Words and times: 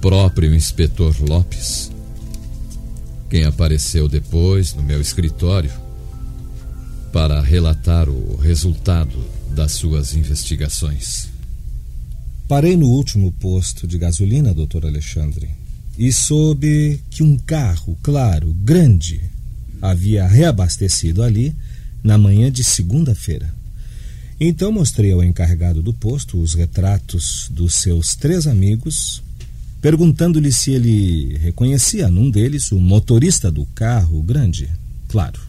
Próprio 0.00 0.54
inspetor 0.54 1.14
Lopes 1.20 1.90
quem 3.28 3.44
apareceu 3.44 4.08
depois 4.08 4.74
no 4.74 4.82
meu 4.82 5.00
escritório 5.00 5.70
para 7.12 7.40
relatar 7.40 8.08
o 8.08 8.36
resultado 8.36 9.22
das 9.50 9.72
suas 9.72 10.14
investigações. 10.14 11.28
Parei 12.46 12.76
no 12.76 12.86
último 12.86 13.30
posto 13.32 13.86
de 13.86 13.98
gasolina, 13.98 14.54
doutor 14.54 14.86
Alexandre, 14.86 15.50
e 15.98 16.12
soube 16.12 17.00
que 17.10 17.22
um 17.22 17.36
carro, 17.36 17.98
claro, 18.02 18.54
grande, 18.54 19.20
havia 19.82 20.26
reabastecido 20.26 21.22
ali 21.22 21.54
na 22.02 22.16
manhã 22.16 22.50
de 22.50 22.64
segunda-feira. 22.64 23.52
Então 24.40 24.72
mostrei 24.72 25.12
ao 25.12 25.22
encarregado 25.22 25.82
do 25.82 25.92
posto 25.92 26.40
os 26.40 26.54
retratos 26.54 27.48
dos 27.50 27.74
seus 27.74 28.14
três 28.14 28.46
amigos, 28.46 29.22
perguntando-lhe 29.80 30.52
se 30.52 30.72
ele 30.72 31.36
reconhecia 31.38 32.08
num 32.08 32.30
deles 32.30 32.72
o 32.72 32.78
motorista 32.78 33.50
do 33.50 33.64
carro 33.66 34.22
grande. 34.22 34.68
Claro. 35.08 35.40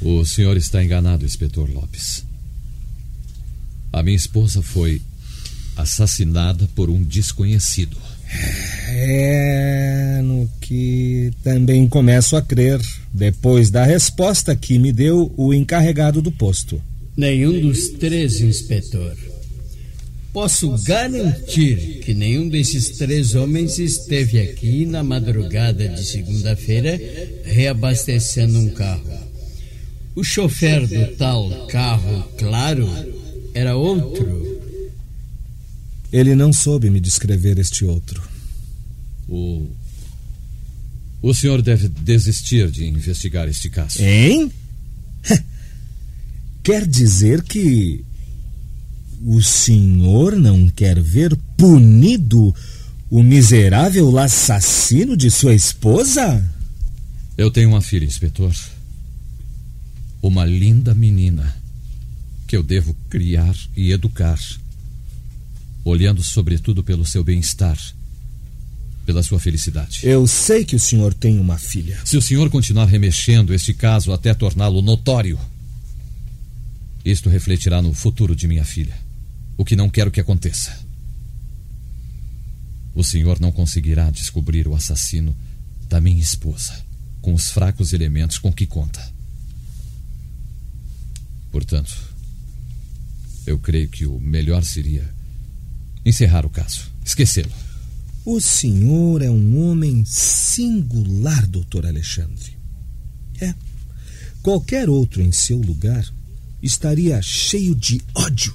O 0.00 0.24
senhor 0.24 0.56
está 0.56 0.82
enganado, 0.82 1.24
inspetor 1.24 1.68
Lopes. 1.70 2.24
A 3.92 4.02
minha 4.02 4.16
esposa 4.16 4.62
foi 4.62 5.02
assassinada 5.76 6.68
por 6.74 6.90
um 6.90 7.02
desconhecido. 7.02 7.96
É 8.90 10.20
no 10.22 10.48
que 10.60 11.32
também 11.42 11.88
começo 11.88 12.36
a 12.36 12.42
crer, 12.42 12.80
depois 13.12 13.70
da 13.70 13.84
resposta 13.84 14.54
que 14.54 14.78
me 14.78 14.92
deu 14.92 15.32
o 15.36 15.54
encarregado 15.54 16.20
do 16.20 16.30
posto. 16.30 16.80
Nenhum 17.16 17.60
dos 17.60 17.88
três, 17.90 18.40
inspetor. 18.40 19.16
Posso 20.32 20.70
garantir 20.84 22.00
que 22.00 22.12
nenhum 22.14 22.48
desses 22.48 22.90
três 22.90 23.34
homens 23.34 23.78
esteve 23.78 24.40
aqui 24.40 24.84
na 24.84 25.02
madrugada 25.02 25.88
de 25.88 26.04
segunda-feira 26.04 27.00
reabastecendo 27.44 28.58
um 28.58 28.70
carro. 28.70 29.18
O 30.14 30.22
chofer 30.22 30.86
do 30.86 31.16
tal 31.16 31.66
carro, 31.68 32.24
claro, 32.36 32.86
era 33.54 33.76
outro. 33.76 34.60
Ele 36.12 36.34
não 36.34 36.52
soube 36.52 36.90
me 36.90 37.00
descrever 37.00 37.58
este 37.58 37.84
outro. 37.84 38.22
O. 39.28 39.66
O 41.20 41.34
senhor 41.34 41.62
deve 41.62 41.88
desistir 41.88 42.70
de 42.70 42.86
investigar 42.86 43.48
este 43.48 43.68
caso. 43.68 44.00
Hein? 44.00 44.52
Quer 46.62 46.86
dizer 46.86 47.42
que 47.42 48.04
o 49.24 49.42
senhor 49.42 50.36
não 50.36 50.68
quer 50.68 51.00
ver 51.00 51.36
punido 51.56 52.54
o 53.10 53.22
miserável 53.22 54.18
assassino 54.18 55.16
de 55.16 55.30
sua 55.30 55.54
esposa? 55.54 56.44
Eu 57.36 57.50
tenho 57.50 57.68
uma 57.68 57.80
filha, 57.80 58.04
inspetor. 58.04 58.54
Uma 60.20 60.44
linda 60.44 60.94
menina 60.94 61.56
que 62.46 62.56
eu 62.56 62.62
devo 62.62 62.96
criar 63.08 63.54
e 63.76 63.92
educar, 63.92 64.38
olhando 65.84 66.22
sobretudo 66.22 66.82
pelo 66.82 67.04
seu 67.04 67.22
bem-estar, 67.22 67.78
pela 69.06 69.22
sua 69.22 69.38
felicidade. 69.38 70.00
Eu 70.02 70.26
sei 70.26 70.64
que 70.64 70.74
o 70.74 70.80
senhor 70.80 71.14
tem 71.14 71.38
uma 71.38 71.56
filha. 71.58 71.98
Se 72.04 72.16
o 72.16 72.22
senhor 72.22 72.50
continuar 72.50 72.86
remexendo 72.86 73.54
este 73.54 73.72
caso 73.72 74.12
até 74.12 74.34
torná-lo 74.34 74.82
notório, 74.82 75.38
isto 77.04 77.28
refletirá 77.28 77.80
no 77.80 77.94
futuro 77.94 78.34
de 78.34 78.48
minha 78.48 78.64
filha. 78.64 79.07
O 79.58 79.64
que 79.64 79.76
não 79.76 79.90
quero 79.90 80.10
que 80.10 80.20
aconteça. 80.20 80.74
O 82.94 83.04
senhor 83.04 83.38
não 83.38 83.52
conseguirá 83.52 84.10
descobrir 84.10 84.66
o 84.66 84.74
assassino 84.74 85.36
da 85.86 86.00
minha 86.00 86.20
esposa 86.20 86.88
com 87.20 87.34
os 87.34 87.50
fracos 87.50 87.92
elementos 87.92 88.38
com 88.38 88.50
que 88.52 88.66
conta. 88.66 89.06
Portanto, 91.50 91.94
eu 93.46 93.58
creio 93.58 93.88
que 93.88 94.06
o 94.06 94.20
melhor 94.20 94.62
seria 94.62 95.08
encerrar 96.04 96.46
o 96.46 96.50
caso, 96.50 96.90
esquecê-lo. 97.04 97.52
O 98.24 98.40
senhor 98.40 99.22
é 99.22 99.30
um 99.30 99.62
homem 99.62 100.04
singular, 100.04 101.46
doutor 101.46 101.86
Alexandre. 101.86 102.56
É. 103.40 103.54
Qualquer 104.42 104.88
outro 104.88 105.22
em 105.22 105.32
seu 105.32 105.58
lugar 105.58 106.06
estaria 106.62 107.20
cheio 107.22 107.74
de 107.74 108.02
ódio, 108.14 108.54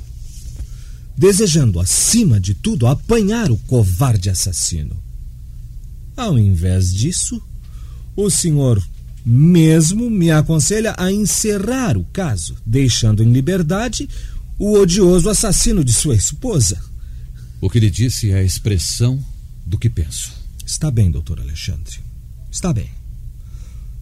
desejando, 1.18 1.79
acima 1.79 2.40
de 2.40 2.53
tudo, 2.53 2.88
apanhar 2.88 3.51
o 3.51 3.57
covarde 3.57 4.29
assassino. 4.29 4.96
Ao 6.16 6.38
invés 6.38 6.94
disso, 6.94 7.41
o 8.16 8.29
senhor 8.29 8.84
mesmo 9.25 10.09
me 10.09 10.31
aconselha 10.31 10.94
a 10.97 11.12
encerrar 11.12 11.97
o 11.97 12.03
caso, 12.06 12.56
deixando 12.66 13.23
em 13.23 13.31
liberdade 13.31 14.09
o 14.59 14.73
odioso 14.73 15.29
assassino 15.29 15.84
de 15.84 15.94
sua 15.94 16.16
esposa. 16.16 16.79
O 17.62 17.69
que 17.69 17.79
lhe 17.79 17.90
disse 17.90 18.31
é 18.31 18.35
a 18.35 18.44
expressão 18.44 19.23
do 19.66 19.78
que 19.78 19.90
penso. 19.90 20.31
Está 20.66 20.91
bem, 20.91 21.09
doutor 21.09 21.40
Alexandre. 21.40 22.00
Está 22.52 22.73
bem. 22.73 22.90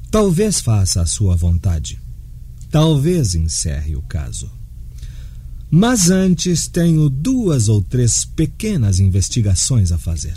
Talvez 0.10 0.60
faça 0.60 1.02
a 1.02 1.06
sua 1.06 1.36
vontade. 1.36 2.00
Talvez 2.70 3.36
encerre 3.36 3.96
o 3.96 4.02
caso. 4.02 4.52
Mas 5.74 6.10
antes 6.10 6.68
tenho 6.68 7.10
duas 7.10 7.70
ou 7.70 7.82
três 7.82 8.26
pequenas 8.26 9.00
investigações 9.00 9.94
a 9.94 9.98
fazer. 9.98 10.36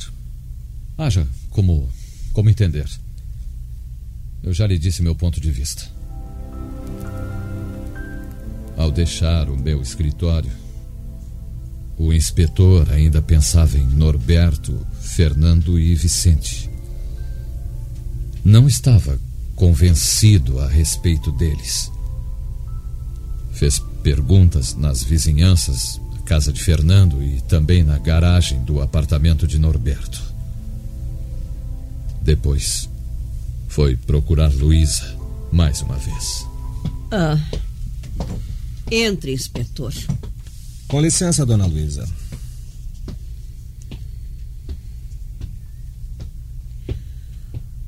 Haja 0.96 1.26
como, 1.50 1.88
como 2.32 2.48
entender. 2.48 2.88
Eu 4.44 4.52
já 4.52 4.64
lhe 4.64 4.78
disse 4.78 5.02
meu 5.02 5.16
ponto 5.16 5.40
de 5.40 5.50
vista. 5.50 5.90
Ao 8.76 8.92
deixar 8.92 9.50
o 9.50 9.56
meu 9.56 9.82
escritório, 9.82 10.52
o 11.98 12.12
inspetor 12.12 12.92
ainda 12.92 13.20
pensava 13.20 13.76
em 13.76 13.86
Norberto, 13.86 14.86
Fernando 15.00 15.80
e 15.80 15.96
Vicente. 15.96 16.70
Não 18.44 18.68
estava 18.68 19.18
convencido 19.56 20.60
a 20.60 20.68
respeito 20.68 21.32
deles. 21.32 21.90
Fez 23.52 23.82
perguntas 24.04 24.74
nas 24.74 25.02
vizinhanças, 25.02 25.98
na 26.12 26.18
casa 26.18 26.52
de 26.52 26.62
Fernando 26.62 27.22
e 27.22 27.40
também 27.40 27.82
na 27.82 27.98
garagem 27.98 28.62
do 28.62 28.82
apartamento 28.82 29.46
de 29.46 29.58
Norberto. 29.58 30.22
Depois, 32.20 32.88
foi 33.66 33.96
procurar 33.96 34.52
Luísa 34.52 35.16
mais 35.50 35.80
uma 35.80 35.96
vez. 35.96 36.46
Ah. 37.10 37.38
Entre, 38.90 39.32
inspetor. 39.32 39.94
Com 40.86 41.00
licença, 41.00 41.46
dona 41.46 41.64
Luísa. 41.64 42.06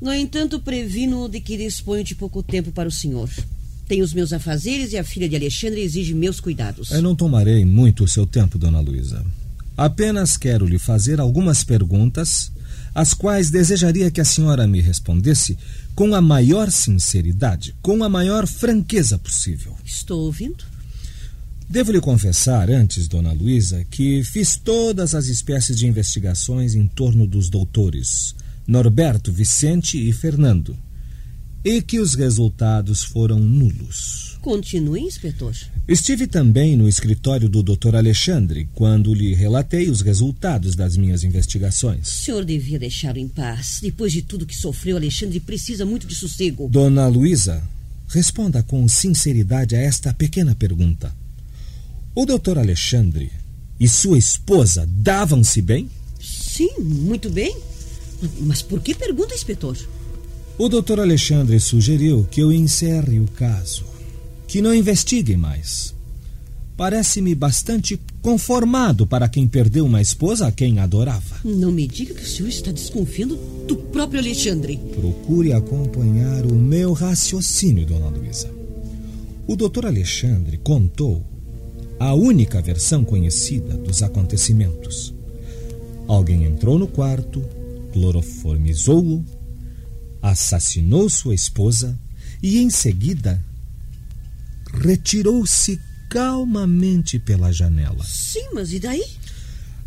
No 0.01 0.11
entanto, 0.11 0.59
previno 0.59 1.29
de 1.29 1.39
que 1.39 1.57
disponho 1.57 2.03
de 2.03 2.15
pouco 2.15 2.41
tempo 2.41 2.71
para 2.71 2.89
o 2.89 2.91
senhor. 2.91 3.29
Tenho 3.87 4.03
os 4.03 4.13
meus 4.13 4.33
afazeres 4.33 4.91
e 4.91 4.97
a 4.97 5.03
filha 5.03 5.29
de 5.29 5.35
Alexandre 5.35 5.81
exige 5.81 6.13
meus 6.13 6.39
cuidados. 6.39 6.91
Eu 6.91 7.01
não 7.01 7.15
tomarei 7.15 7.63
muito 7.63 8.03
o 8.03 8.07
seu 8.07 8.25
tempo, 8.25 8.57
dona 8.57 8.79
Luísa. 8.79 9.25
Apenas 9.77 10.35
quero 10.35 10.65
lhe 10.65 10.79
fazer 10.79 11.19
algumas 11.19 11.63
perguntas, 11.63 12.51
as 12.93 13.13
quais 13.13 13.49
desejaria 13.49 14.09
que 14.09 14.19
a 14.19 14.25
senhora 14.25 14.67
me 14.67 14.81
respondesse 14.81 15.57
com 15.95 16.15
a 16.15 16.21
maior 16.21 16.71
sinceridade, 16.71 17.75
com 17.81 18.03
a 18.03 18.09
maior 18.09 18.47
franqueza 18.47 19.17
possível. 19.17 19.75
Estou 19.85 20.25
ouvindo? 20.25 20.65
Devo 21.69 21.91
lhe 21.91 22.01
confessar 22.01 22.69
antes, 22.69 23.07
dona 23.07 23.31
Luísa, 23.31 23.85
que 23.89 24.23
fiz 24.23 24.55
todas 24.55 25.13
as 25.13 25.27
espécies 25.27 25.77
de 25.77 25.85
investigações 25.85 26.75
em 26.75 26.87
torno 26.87 27.27
dos 27.27 27.49
doutores 27.49 28.35
Norberto, 28.67 29.31
Vicente 29.31 29.97
e 29.97 30.11
Fernando, 30.11 30.77
e 31.67 31.81
que 31.81 31.99
os 31.99 32.15
resultados 32.15 33.03
foram 33.03 33.37
nulos. 33.37 34.37
Continue, 34.41 35.01
inspetor. 35.01 35.53
Estive 35.85 36.25
também 36.25 36.77
no 36.77 36.87
escritório 36.87 37.49
do 37.49 37.61
Dr. 37.61 37.93
Alexandre 37.97 38.69
quando 38.73 39.13
lhe 39.13 39.33
relatei 39.33 39.89
os 39.89 39.99
resultados 39.99 40.75
das 40.75 40.95
minhas 40.95 41.25
investigações. 41.25 42.07
O 42.07 42.23
senhor 42.23 42.45
devia 42.45 42.79
deixá-lo 42.79 43.17
em 43.17 43.27
paz. 43.27 43.79
Depois 43.81 44.13
de 44.13 44.21
tudo 44.21 44.45
que 44.45 44.55
sofreu, 44.55 44.95
Alexandre 44.95 45.41
precisa 45.41 45.85
muito 45.85 46.07
de 46.07 46.15
sossego. 46.15 46.69
Dona 46.69 47.05
Luísa, 47.09 47.61
responda 48.07 48.63
com 48.63 48.87
sinceridade 48.87 49.75
a 49.75 49.81
esta 49.81 50.13
pequena 50.13 50.55
pergunta. 50.55 51.13
O 52.15 52.25
doutor 52.25 52.57
Alexandre 52.57 53.29
e 53.77 53.89
sua 53.89 54.17
esposa 54.17 54.87
davam-se 54.87 55.61
bem? 55.61 55.89
Sim, 56.17 56.79
muito 56.79 57.29
bem. 57.29 57.53
Mas 58.39 58.61
por 58.61 58.79
que 58.79 58.95
pergunta, 58.95 59.35
inspetor? 59.35 59.77
O 60.59 60.67
doutor 60.67 60.99
Alexandre 60.99 61.59
sugeriu 61.59 62.27
que 62.31 62.41
eu 62.41 62.51
encerre 62.51 63.19
o 63.19 63.27
caso, 63.27 63.85
que 64.47 64.59
não 64.59 64.73
investigue 64.73 65.37
mais. 65.37 65.93
Parece-me 66.75 67.35
bastante 67.35 67.99
conformado 68.23 69.05
para 69.05 69.29
quem 69.29 69.47
perdeu 69.47 69.85
uma 69.85 70.01
esposa 70.01 70.47
a 70.47 70.51
quem 70.51 70.79
adorava. 70.79 71.41
Não 71.45 71.71
me 71.71 71.87
diga 71.87 72.15
que 72.15 72.23
o 72.23 72.27
senhor 72.27 72.49
está 72.49 72.71
desconfiando 72.71 73.37
do 73.67 73.75
próprio 73.75 74.19
Alexandre. 74.19 74.79
Procure 74.99 75.53
acompanhar 75.53 76.43
o 76.47 76.55
meu 76.55 76.91
raciocínio, 76.91 77.85
dona 77.85 78.07
Luísa. 78.07 78.49
O 79.45 79.55
doutor 79.55 79.85
Alexandre 79.85 80.57
contou 80.57 81.23
a 81.99 82.15
única 82.15 82.59
versão 82.63 83.05
conhecida 83.05 83.77
dos 83.77 84.01
acontecimentos. 84.01 85.13
Alguém 86.07 86.45
entrou 86.45 86.79
no 86.79 86.87
quarto, 86.87 87.43
cloroformizou-o, 87.93 89.23
assassinou 90.29 91.09
sua 91.09 91.35
esposa 91.35 91.97
e, 92.41 92.59
em 92.59 92.69
seguida, 92.69 93.41
retirou-se 94.73 95.79
calmamente 96.09 97.19
pela 97.19 97.51
janela. 97.51 98.03
Sim, 98.05 98.49
mas 98.53 98.71
e 98.71 98.79
daí? 98.79 99.03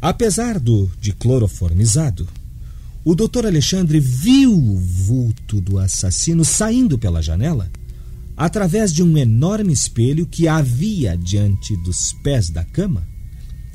Apesar 0.00 0.58
do 0.58 0.90
de 1.00 1.12
cloroformizado, 1.12 2.26
o 3.04 3.14
doutor 3.14 3.46
Alexandre 3.46 3.98
viu 3.98 4.52
o 4.52 4.76
vulto 4.76 5.60
do 5.60 5.78
assassino 5.78 6.44
saindo 6.44 6.98
pela 6.98 7.22
janela 7.22 7.70
através 8.37 8.92
de 8.92 9.02
um 9.02 9.19
enorme 9.19 9.72
espelho 9.72 10.26
que 10.26 10.48
havia 10.48 11.16
diante 11.16 11.76
dos 11.76 12.12
pés 12.22 12.48
da 12.48 12.64
cama 12.64 13.06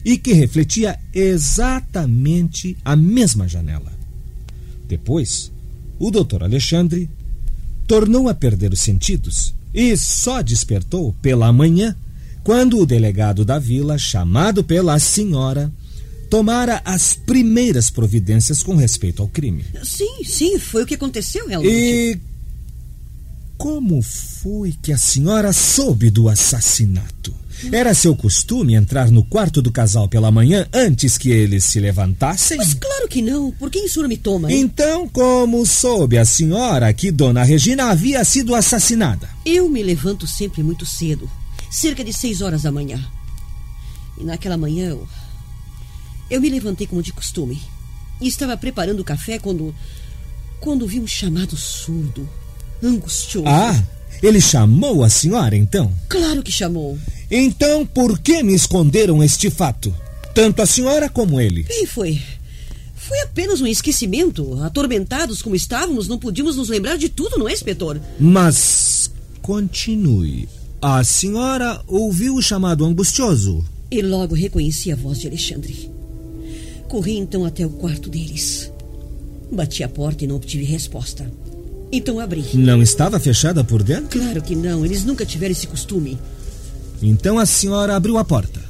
e 0.03 0.17
que 0.17 0.33
refletia 0.33 0.99
exatamente 1.13 2.77
a 2.83 2.95
mesma 2.95 3.47
janela. 3.47 3.91
Depois, 4.87 5.51
o 5.99 6.11
doutor 6.11 6.43
Alexandre 6.43 7.09
tornou 7.87 8.27
a 8.27 8.33
perder 8.33 8.73
os 8.73 8.81
sentidos 8.81 9.53
e 9.73 9.95
só 9.97 10.41
despertou 10.41 11.13
pela 11.21 11.51
manhã 11.51 11.95
quando 12.43 12.79
o 12.79 12.85
delegado 12.85 13.43
da 13.43 13.57
vila, 13.57 13.97
chamado 13.97 14.63
pela 14.63 14.99
senhora, 14.99 15.71
tomara 16.29 16.81
as 16.85 17.13
primeiras 17.13 17.89
providências 17.89 18.61
com 18.61 18.75
respeito 18.75 19.21
ao 19.21 19.27
crime. 19.27 19.65
Sim, 19.83 20.23
sim, 20.23 20.59
foi 20.59 20.83
o 20.83 20.85
que 20.85 20.93
aconteceu 20.95 21.47
realmente. 21.47 21.73
E 21.73 22.19
como 23.57 24.01
foi 24.01 24.75
que 24.81 24.93
a 24.93 24.97
senhora 24.97 25.51
soube 25.53 26.09
do 26.09 26.29
assassinato? 26.29 27.33
Era 27.71 27.93
seu 27.93 28.15
costume 28.15 28.75
entrar 28.75 29.09
no 29.09 29.23
quarto 29.23 29.61
do 29.61 29.71
casal 29.71 30.07
pela 30.07 30.31
manhã 30.31 30.67
antes 30.73 31.17
que 31.17 31.29
eles 31.29 31.63
se 31.63 31.79
levantassem? 31.79 32.57
Mas 32.57 32.73
claro 32.73 33.07
que 33.07 33.21
não. 33.21 33.51
Por 33.51 33.69
que 33.69 33.79
o 33.79 33.89
senhor 33.89 34.07
me 34.07 34.17
toma? 34.17 34.51
Hein? 34.51 34.61
Então, 34.61 35.07
como 35.07 35.65
soube 35.65 36.17
a 36.17 36.25
senhora 36.25 36.93
que 36.93 37.11
Dona 37.11 37.43
Regina 37.43 37.85
havia 37.89 38.23
sido 38.23 38.55
assassinada? 38.55 39.29
Eu 39.45 39.69
me 39.69 39.83
levanto 39.83 40.27
sempre 40.27 40.63
muito 40.63 40.85
cedo, 40.85 41.29
cerca 41.69 42.03
de 42.03 42.13
seis 42.13 42.41
horas 42.41 42.63
da 42.63 42.71
manhã. 42.71 42.99
E 44.17 44.23
naquela 44.23 44.57
manhã 44.57 44.89
eu. 44.89 45.07
Eu 46.29 46.41
me 46.41 46.49
levantei 46.49 46.87
como 46.87 47.03
de 47.03 47.13
costume. 47.13 47.61
E 48.21 48.27
estava 48.27 48.55
preparando 48.57 49.01
o 49.01 49.05
café 49.05 49.39
quando. 49.39 49.75
Quando 50.59 50.87
vi 50.87 50.99
um 50.99 51.07
chamado 51.07 51.55
surdo 51.55 52.27
angustioso. 52.81 53.47
Ah, 53.47 53.83
ele 54.23 54.39
chamou 54.39 55.03
a 55.03 55.09
senhora 55.09 55.55
então? 55.55 55.93
Claro 56.07 56.41
que 56.41 56.51
chamou. 56.51 56.97
Então 57.29 57.85
por 57.85 58.19
que 58.19 58.43
me 58.43 58.53
esconderam 58.53 59.23
este 59.23 59.49
fato? 59.49 59.93
Tanto 60.33 60.61
a 60.61 60.65
senhora 60.65 61.09
como 61.09 61.39
ele. 61.39 61.65
E 61.69 61.87
foi. 61.87 62.21
Foi 62.95 63.19
apenas 63.21 63.61
um 63.61 63.67
esquecimento. 63.67 64.61
Atormentados 64.63 65.41
como 65.41 65.55
estávamos, 65.55 66.07
não 66.07 66.17
podíamos 66.17 66.55
nos 66.57 66.69
lembrar 66.69 66.97
de 66.97 67.07
tudo, 67.07 67.37
não 67.37 67.47
é, 67.47 67.53
inspetor? 67.53 67.99
Mas 68.19 69.11
continue. 69.41 70.49
A 70.81 71.03
senhora 71.03 71.81
ouviu 71.87 72.35
o 72.35 72.41
chamado 72.41 72.83
angustioso? 72.83 73.63
E 73.89 74.01
logo 74.01 74.35
reconheci 74.35 74.91
a 74.91 74.95
voz 74.95 75.19
de 75.19 75.27
Alexandre. 75.27 75.89
Corri 76.87 77.17
então 77.17 77.45
até 77.45 77.65
o 77.65 77.69
quarto 77.69 78.09
deles. 78.09 78.71
Bati 79.51 79.83
a 79.83 79.89
porta 79.89 80.23
e 80.23 80.27
não 80.27 80.35
obtive 80.35 80.63
resposta. 80.65 81.31
Então 81.91 82.19
abri. 82.19 82.43
Não 82.55 82.81
estava 82.81 83.19
fechada 83.19 83.63
por 83.63 83.83
dentro? 83.83 84.19
Claro 84.19 84.41
que 84.41 84.55
não, 84.55 84.83
eles 84.83 85.05
nunca 85.05 85.25
tiveram 85.25 85.51
esse 85.51 85.67
costume. 85.67 86.17
Então 87.01 87.37
a 87.37 87.45
senhora 87.45 87.95
abriu 87.95 88.17
a 88.17 88.25
porta. 88.25 88.63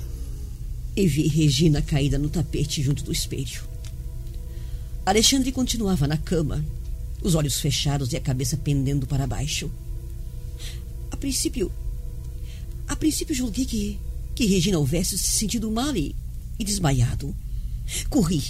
E 0.96 1.08
vi 1.08 1.28
Regina 1.28 1.82
caída 1.82 2.18
no 2.18 2.30
tapete 2.30 2.82
junto 2.82 3.04
do 3.04 3.12
espelho. 3.12 3.64
Alexandre 5.06 5.52
continuava 5.52 6.08
na 6.08 6.18
cama, 6.18 6.66
os 7.22 7.36
olhos 7.36 7.60
fechados 7.60 8.12
e 8.14 8.18
a 8.18 8.22
cabeça 8.22 8.58
pendendo 8.58 9.06
para 9.06 9.28
baixo. 9.28 9.70
A 11.12 11.18
princípio. 11.18 11.72
A 12.88 12.96
princípio 12.96 13.36
julguei 13.36 13.66
que, 13.66 14.00
que 14.34 14.46
Regina 14.46 14.80
houvesse 14.80 15.18
se 15.18 15.38
sentido 15.38 15.70
mal 15.70 15.96
e, 15.96 16.16
e 16.58 16.64
desmaiado. 16.64 17.36
Corri 18.10 18.42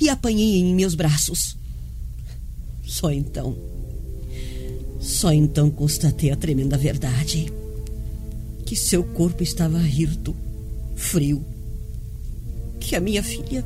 e 0.00 0.08
apanhei 0.08 0.58
em 0.58 0.74
meus 0.74 0.94
braços. 0.94 1.56
Só 2.86 3.10
então. 3.10 3.56
Só 5.00 5.32
então 5.32 5.70
constatei 5.70 6.30
a 6.30 6.36
tremenda 6.36 6.78
verdade. 6.78 7.52
Que 8.74 8.80
seu 8.80 9.04
corpo 9.04 9.40
estava 9.40 9.80
hirto, 9.80 10.34
frio. 10.96 11.46
Que 12.80 12.96
a 12.96 13.00
minha 13.00 13.22
filha. 13.22 13.64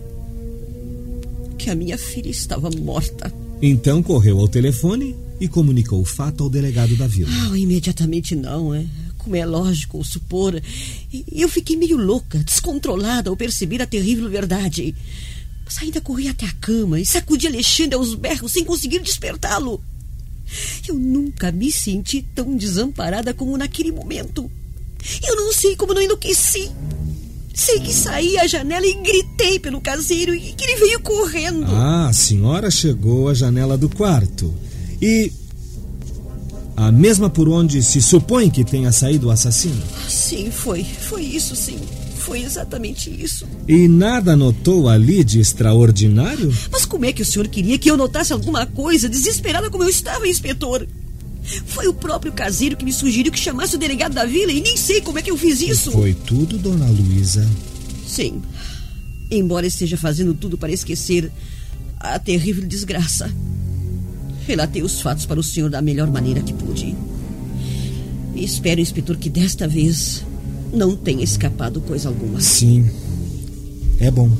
Que 1.57 1.71
a 1.71 1.75
minha 1.75 1.97
filha 1.97 2.29
estava 2.29 2.69
morta. 2.79 3.33
Então 3.63 4.03
correu 4.03 4.39
ao 4.39 4.47
telefone 4.47 5.17
e 5.41 5.49
comunicou 5.49 6.03
o 6.03 6.05
fato 6.05 6.45
ao 6.45 6.51
delegado 6.51 6.95
da 6.95 7.07
vila. 7.07 7.31
Ah, 7.33 7.57
imediatamente 7.57 8.37
não, 8.37 8.75
é. 8.75 8.85
Como 9.17 9.35
é 9.35 9.47
lógico 9.47 10.05
supor. 10.05 10.61
Eu 11.33 11.49
fiquei 11.49 11.75
meio 11.75 11.97
louca, 11.97 12.41
descontrolada 12.41 13.31
ao 13.31 13.37
perceber 13.37 13.81
a 13.81 13.87
terrível 13.87 14.29
verdade. 14.29 14.95
Mas 15.65 15.79
ainda 15.79 16.03
corri 16.03 16.29
até 16.29 16.45
a 16.45 16.53
cama 16.53 17.01
e 17.01 17.07
sacudi 17.07 17.47
Alexandre 17.47 17.95
aos 17.95 18.15
berros 18.15 18.53
sem 18.53 18.63
conseguir 18.63 18.99
despertá-lo. 18.99 19.83
Eu 20.87 20.97
nunca 20.97 21.51
me 21.51 21.73
senti 21.73 22.21
tão 22.21 22.55
desamparada 22.55 23.33
como 23.33 23.57
naquele 23.57 23.91
momento. 23.91 24.51
Eu 25.27 25.37
não 25.37 25.53
sei 25.53 25.77
como 25.77 25.95
não 25.95 26.03
enlouqueci. 26.03 26.71
Sei 27.55 27.81
que 27.81 27.93
saí 27.93 28.39
à 28.39 28.47
janela 28.47 28.87
e 28.87 28.95
gritei 28.95 29.59
pelo 29.59 29.81
caseiro 29.81 30.33
e 30.33 30.53
que 30.53 30.65
ele 30.65 30.77
veio 30.77 31.01
correndo. 31.01 31.67
Ah, 31.75 32.09
a 32.09 32.13
senhora 32.13 32.71
chegou 32.71 33.29
à 33.29 33.35
janela 33.35 33.77
do 33.77 33.89
quarto. 33.89 34.55
E. 35.03 35.33
A 36.77 36.93
mesma 36.93 37.29
por 37.29 37.49
onde 37.49 37.83
se 37.83 38.01
supõe 38.01 38.49
que 38.49 38.63
tenha 38.63 38.93
saído 38.93 39.27
o 39.27 39.31
assassino? 39.33 39.83
Sim, 40.09 40.53
foi. 40.53 40.85
Foi 40.85 41.23
isso, 41.23 41.57
sim. 41.57 41.81
Foi 42.19 42.43
exatamente 42.43 43.11
isso. 43.11 43.45
E 43.67 43.89
nada 43.89 44.37
notou 44.37 44.89
ali 44.89 45.25
de 45.25 45.41
extraordinário? 45.41 46.55
Mas 46.71 46.85
como 46.85 47.07
é 47.07 47.13
que 47.13 47.23
o 47.23 47.25
senhor 47.25 47.49
queria 47.49 47.79
que 47.79 47.91
eu 47.91 47.97
notasse 47.97 48.33
alguma 48.33 48.67
coisa, 48.67 49.09
desesperada 49.09 49.69
como 49.69 49.83
eu 49.83 49.89
estava, 49.89 50.29
inspetor? 50.29 50.87
Foi 51.67 51.87
o 51.89 51.95
próprio 51.95 52.33
caseiro 52.33 52.77
que 52.77 52.85
me 52.85 52.93
sugeriu 52.93 53.33
que 53.33 53.39
chamasse 53.39 53.77
o 53.77 53.79
delegado 53.79 54.15
da 54.15 54.25
vila 54.25 54.53
e 54.53 54.61
nem 54.61 54.77
sei 54.77 55.01
como 55.01 55.19
é 55.19 55.23
que 55.23 55.31
eu 55.31 55.37
fiz 55.37 55.61
isso. 55.61 55.93
Foi 55.93 56.15
tudo, 56.15 56.59
dona 56.59 56.87
Luísa. 56.87 57.49
Sim. 58.07 58.43
Embora 59.31 59.67
esteja 59.67 59.97
fazendo 59.97 60.35
tudo 60.35 60.57
para 60.57 60.73
esquecer 60.73 61.31
a 61.99 62.19
terrível 62.19 62.67
desgraça. 62.67 63.31
Relatei 64.47 64.83
os 64.83 65.01
fatos 65.01 65.27
para 65.27 65.41
o 65.41 65.43
senhor 65.43 65.69
da 65.69 65.83
melhor 65.83 66.11
maneira 66.11 66.41
que 66.41 66.53
pude. 66.53 66.97
E 68.35 68.45
espero, 68.45 68.81
inspetor, 68.81 69.17
que 69.17 69.29
desta 69.29 69.69
vez 69.69 70.25
não 70.73 70.97
tenha 70.97 71.25
escapado 71.25 71.81
coisa 71.81 72.09
alguma. 72.09 72.41
Sim. 72.41 72.89
É 73.99 74.11
bom. 74.11 74.31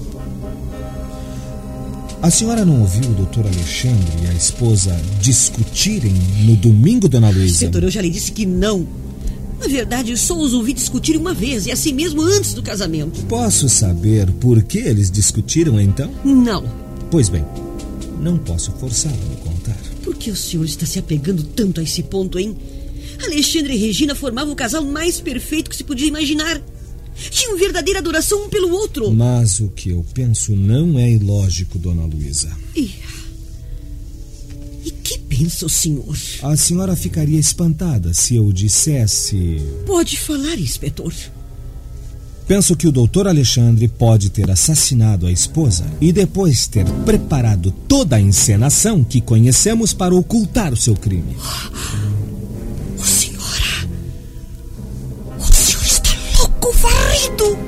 A 2.21 2.31
senhora 2.31 2.65
não 2.65 2.81
ouviu 2.81 3.11
o 3.11 3.15
doutor 3.15 3.47
Alexandre 3.47 4.25
e 4.25 4.27
a 4.27 4.33
esposa 4.33 5.01
discutirem 5.21 6.13
no 6.45 6.57
domingo, 6.57 7.09
dona 7.09 7.31
Luísa? 7.31 7.67
Inspetor, 7.67 7.85
eu 7.85 7.91
já 7.91 8.03
lhe 8.03 8.11
disse 8.11 8.33
que 8.33 8.45
não. 8.45 8.85
Na 9.61 9.69
verdade, 9.69 10.17
só 10.17 10.37
os 10.37 10.53
ouvi 10.53 10.73
discutir 10.73 11.17
uma 11.17 11.33
vez, 11.33 11.67
e 11.67 11.71
assim 11.71 11.93
mesmo 11.93 12.21
antes 12.23 12.55
do 12.55 12.63
casamento. 12.63 13.25
Posso 13.27 13.69
saber 13.69 14.29
por 14.33 14.61
que 14.65 14.79
eles 14.79 15.13
discutiram 15.13 15.81
então? 15.81 16.11
Não. 16.25 16.65
Pois 17.09 17.29
bem, 17.29 17.45
não 18.21 18.37
posso 18.37 18.73
forçá-lo 18.73 19.15
a 19.15 19.29
me 19.29 19.37
contar. 19.37 19.79
Por 20.03 20.17
que 20.17 20.33
o 20.33 20.37
senhor 20.37 20.65
está 20.65 20.87
se 20.87 20.99
apegando 20.99 21.45
tanto 21.45 21.79
a 21.81 21.85
esse 21.85 22.03
ponto, 22.03 22.37
hein? 22.37 22.57
Alexandre 23.25 23.75
e 23.75 23.79
Regina 23.79 24.17
formavam 24.17 24.53
o 24.53 24.57
casal 24.57 24.85
mais 24.85 25.21
perfeito 25.21 25.71
que 25.71 25.77
se 25.77 25.85
podia 25.85 26.09
imaginar. 26.09 26.61
Tinham 27.31 27.59
verdadeira 27.59 28.01
adoração 28.01 28.45
um 28.45 28.49
pelo 28.49 28.71
outro. 28.73 29.11
Mas 29.11 29.61
o 29.61 29.69
que 29.69 29.91
eu 29.91 30.05
penso 30.15 30.55
não 30.55 30.99
é 30.99 31.11
ilógico, 31.11 31.79
dona 31.79 32.05
Luísa. 32.05 32.51
E... 32.75 32.95
e 34.85 34.91
que 35.03 35.19
pensa 35.19 35.67
o 35.67 35.71
senhor? 35.71 36.17
A 36.43 36.57
senhora 36.57 36.95
ficaria 36.97 37.39
espantada 37.39 38.15
se 38.15 38.37
eu 38.37 38.53
dissesse. 38.53 39.61
Pode 39.87 40.19
falar, 40.19 40.59
inspetor. 40.59 41.13
Penso 42.49 42.75
que 42.75 42.89
o 42.89 42.93
doutor 42.93 43.29
Alexandre 43.29 43.87
pode 43.87 44.31
ter 44.31 44.51
assassinado 44.51 45.27
a 45.27 45.31
esposa 45.31 45.85
e 46.01 46.11
depois 46.11 46.67
ter 46.67 46.87
preparado 47.05 47.71
toda 47.87 48.17
a 48.17 48.21
encenação 48.21 49.05
que 49.05 49.21
conhecemos 49.21 49.93
para 49.93 50.15
ocultar 50.15 50.73
o 50.73 50.77
seu 50.77 50.95
crime. 50.97 51.37
pitou. 57.19 57.68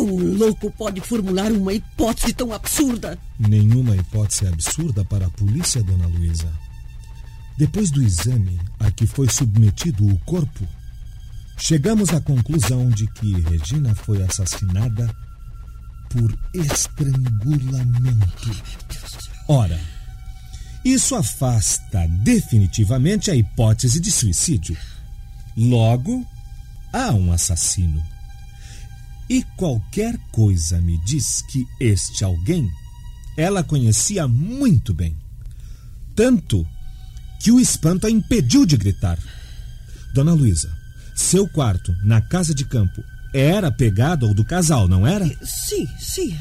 Um 0.00 0.36
louco 0.36 0.70
pode 0.70 1.00
formular 1.00 1.50
uma 1.52 1.72
hipótese 1.72 2.32
tão 2.32 2.52
absurda. 2.52 3.18
Nenhuma 3.38 3.96
hipótese 3.96 4.46
absurda 4.46 5.04
para 5.04 5.26
a 5.26 5.30
polícia, 5.30 5.82
dona 5.82 6.06
Luísa. 6.06 6.48
Depois 7.58 7.90
do 7.90 8.02
exame 8.02 8.58
a 8.80 8.90
que 8.90 9.06
foi 9.06 9.28
submetido 9.28 10.06
o 10.06 10.18
corpo, 10.20 10.66
chegamos 11.58 12.10
à 12.10 12.20
conclusão 12.20 12.88
de 12.88 13.06
que 13.12 13.40
Regina 13.40 13.94
foi 13.94 14.22
assassinada 14.22 15.14
por 16.08 16.36
estrangulamento. 16.54 18.50
Ora, 19.48 19.78
isso 20.84 21.14
afasta 21.14 22.06
definitivamente 22.08 23.30
a 23.30 23.36
hipótese 23.36 24.00
de 24.00 24.10
suicídio. 24.10 24.76
Logo, 25.56 26.26
há 26.92 27.12
um 27.12 27.32
assassino. 27.32 28.02
E 29.32 29.42
qualquer 29.56 30.18
coisa 30.30 30.78
me 30.82 30.98
diz 30.98 31.40
que 31.40 31.66
este 31.80 32.22
alguém 32.22 32.70
ela 33.34 33.64
conhecia 33.64 34.28
muito 34.28 34.92
bem. 34.92 35.16
Tanto 36.14 36.66
que 37.40 37.50
o 37.50 37.58
espanto 37.58 38.06
a 38.06 38.10
impediu 38.10 38.66
de 38.66 38.76
gritar. 38.76 39.18
Dona 40.12 40.34
Luísa, 40.34 40.70
seu 41.14 41.48
quarto 41.48 41.96
na 42.04 42.20
casa 42.20 42.54
de 42.54 42.66
campo 42.66 43.02
era 43.32 43.72
pegado 43.72 44.26
ao 44.26 44.34
do 44.34 44.44
casal, 44.44 44.86
não 44.86 45.06
era? 45.06 45.24
Sim, 45.42 45.88
sim. 45.98 46.36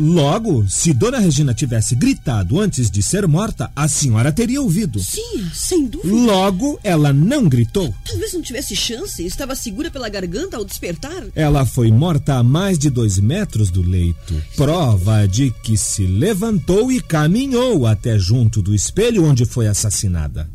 Logo, 0.00 0.66
se 0.66 0.94
Dona 0.94 1.18
Regina 1.18 1.52
tivesse 1.52 1.94
gritado 1.94 2.58
antes 2.58 2.90
de 2.90 3.02
ser 3.02 3.28
morta, 3.28 3.70
a 3.76 3.86
senhora 3.86 4.32
teria 4.32 4.62
ouvido. 4.62 4.98
Sim, 4.98 5.46
sem 5.52 5.86
dúvida. 5.86 6.14
Logo, 6.14 6.80
ela 6.82 7.12
não 7.12 7.46
gritou. 7.46 7.94
Talvez 8.06 8.32
não 8.32 8.40
tivesse 8.40 8.74
chance, 8.74 9.22
estava 9.22 9.54
segura 9.54 9.90
pela 9.90 10.08
garganta 10.08 10.56
ao 10.56 10.64
despertar. 10.64 11.24
Ela 11.34 11.66
foi 11.66 11.92
morta 11.92 12.36
a 12.36 12.42
mais 12.42 12.78
de 12.78 12.88
dois 12.88 13.18
metros 13.18 13.70
do 13.70 13.82
leito. 13.82 14.42
Prova 14.56 15.28
de 15.28 15.50
que 15.62 15.76
se 15.76 16.06
levantou 16.06 16.90
e 16.90 17.02
caminhou 17.02 17.86
até 17.86 18.18
junto 18.18 18.62
do 18.62 18.74
espelho 18.74 19.26
onde 19.26 19.44
foi 19.44 19.68
assassinada. 19.68 20.50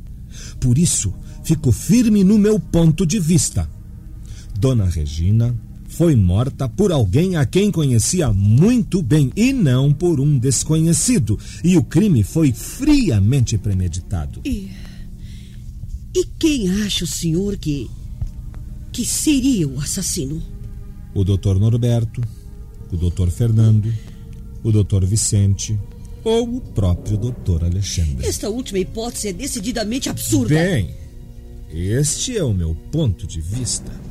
Por 0.59 0.75
isso, 0.75 1.13
fico 1.43 1.71
firme 1.71 2.23
no 2.23 2.39
meu 2.39 2.59
ponto 2.59 3.05
de 3.05 3.19
vista. 3.19 3.69
Dona 4.57 4.85
Regina 4.85 5.55
foi 5.95 6.13
morta 6.13 6.67
por 6.67 6.91
alguém 6.91 7.37
a 7.37 7.45
quem 7.45 7.71
conhecia 7.71 8.33
muito 8.33 9.01
bem 9.01 9.31
e 9.33 9.53
não 9.53 9.93
por 9.93 10.19
um 10.19 10.37
desconhecido. 10.37 11.39
E 11.63 11.77
o 11.77 11.83
crime 11.83 12.21
foi 12.21 12.51
friamente 12.51 13.57
premeditado. 13.57 14.41
E. 14.43 14.69
E 16.13 16.25
quem 16.37 16.69
acha 16.83 17.05
o 17.05 17.07
senhor 17.07 17.55
que. 17.55 17.89
que 18.91 19.05
seria 19.05 19.65
o 19.67 19.79
assassino? 19.79 20.43
O 21.13 21.23
doutor 21.23 21.57
Norberto, 21.57 22.21
o 22.91 22.97
doutor 22.97 23.31
Fernando, 23.31 23.93
o 24.63 24.73
doutor 24.73 25.05
Vicente 25.05 25.79
ou 26.25 26.57
o 26.57 26.59
próprio 26.59 27.15
doutor 27.15 27.63
Alexandre. 27.63 28.27
Esta 28.27 28.49
última 28.49 28.79
hipótese 28.79 29.29
é 29.29 29.33
decididamente 29.33 30.09
absurda. 30.09 30.55
Bem, 30.55 30.93
este 31.69 32.37
é 32.37 32.43
o 32.43 32.53
meu 32.53 32.75
ponto 32.91 33.25
de 33.25 33.39
vista. 33.39 34.04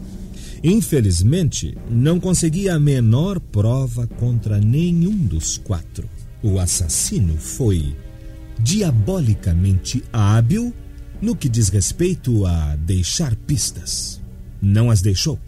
Infelizmente, 0.67 1.77
não 1.91 2.19
consegui 2.19 2.71
a 2.71 2.81
menor 2.81 3.39
prova 3.39 4.07
contra 4.07 4.59
nenhum 4.59 5.15
dos 5.15 5.59
quatro. 5.59 6.09
O 6.43 6.59
assassino 6.59 7.37
foi 7.37 7.95
diabolicamente 8.59 10.03
hábil 10.11 10.73
no 11.21 11.37
que 11.37 11.51
diz 11.51 11.69
respeito 11.69 12.47
a 12.47 12.77
deixar 12.77 13.37
pistas. 13.37 14.23
Não 14.63 14.91
as 14.91 15.03
deixou. 15.03 15.39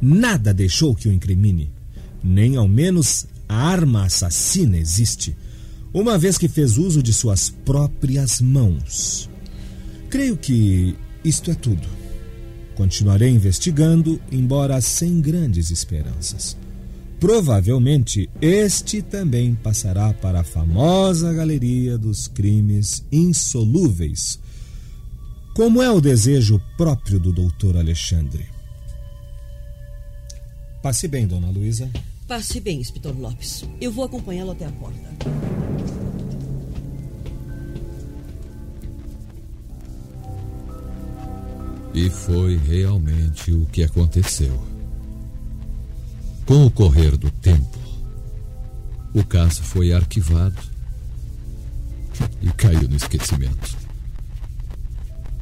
Nada 0.00 0.52
deixou 0.52 0.92
que 0.92 1.08
o 1.08 1.12
incrimine. 1.12 1.70
Nem 2.20 2.56
ao 2.56 2.66
menos 2.66 3.28
a 3.48 3.54
arma 3.54 4.06
assassina 4.06 4.76
existe, 4.76 5.36
uma 5.94 6.18
vez 6.18 6.36
que 6.36 6.48
fez 6.48 6.78
uso 6.78 7.00
de 7.00 7.12
suas 7.12 7.48
próprias 7.48 8.40
mãos. 8.40 9.30
Creio 10.10 10.36
que 10.36 10.96
isto 11.24 11.48
é 11.48 11.54
tudo. 11.54 12.01
Continuarei 12.74 13.30
investigando, 13.30 14.20
embora 14.30 14.80
sem 14.80 15.20
grandes 15.20 15.70
esperanças. 15.70 16.56
Provavelmente 17.20 18.28
este 18.40 19.00
também 19.00 19.54
passará 19.54 20.12
para 20.12 20.40
a 20.40 20.44
famosa 20.44 21.32
galeria 21.32 21.96
dos 21.96 22.26
crimes 22.26 23.04
insolúveis, 23.12 24.40
como 25.54 25.80
é 25.80 25.90
o 25.90 26.00
desejo 26.00 26.60
próprio 26.76 27.20
do 27.20 27.32
doutor 27.32 27.76
Alexandre. 27.76 28.46
Passe 30.82 31.06
bem, 31.06 31.26
dona 31.26 31.48
Luísa. 31.48 31.88
Passe 32.26 32.58
bem, 32.58 32.80
inspetor 32.80 33.16
Lopes. 33.16 33.64
Eu 33.80 33.92
vou 33.92 34.04
acompanhá-lo 34.04 34.50
até 34.50 34.66
a 34.66 34.72
porta. 34.72 34.98
E 41.94 42.08
foi 42.08 42.56
realmente 42.56 43.52
o 43.52 43.66
que 43.66 43.82
aconteceu. 43.82 44.62
Com 46.46 46.66
o 46.66 46.70
correr 46.70 47.16
do 47.16 47.30
tempo, 47.30 47.78
o 49.14 49.22
caso 49.24 49.62
foi 49.62 49.92
arquivado 49.92 50.60
e 52.40 52.50
caiu 52.52 52.88
no 52.88 52.96
esquecimento. 52.96 53.76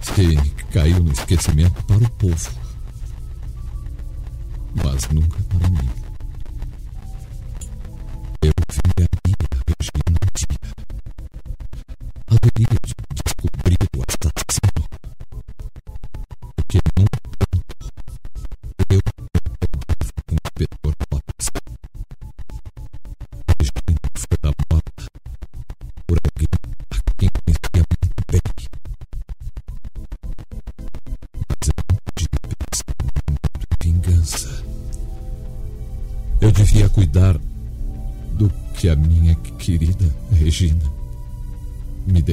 Sim, 0.02 0.36
caiu 0.72 1.02
no 1.02 1.12
esquecimento 1.12 1.82
para 1.84 1.98
o 1.98 2.10
povo, 2.10 2.50
mas 4.74 5.08
nunca 5.10 5.38
para 5.44 5.68
mim. 5.68 6.09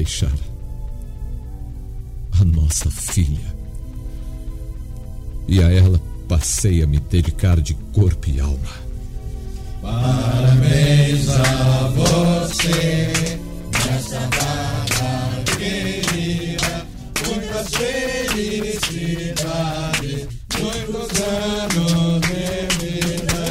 Deixara. 0.08 0.32
A 2.40 2.44
nossa 2.44 2.90
filha. 2.90 3.54
E 5.46 5.62
a 5.62 5.70
ela 5.70 6.00
passei 6.26 6.82
a 6.82 6.86
me 6.86 6.98
dedicar 6.98 7.60
de 7.60 7.74
corpo 7.92 8.26
e 8.28 8.40
alma. 8.40 8.88
Parabéns 9.82 11.28
a 11.28 11.88
você 11.94 13.38
nessa 13.84 14.18
data 14.18 15.44
querida. 15.58 16.86
Muitas 17.26 17.68
felicidades, 17.74 19.18
muitos 20.58 21.20
anos 21.20 22.20
de 22.22 22.66
vida. 22.78 23.44